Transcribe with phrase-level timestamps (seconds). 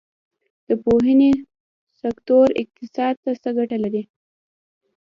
[0.67, 1.31] د پوهنې
[2.01, 4.03] سکتور اقتصاد ته څه ګټه لري؟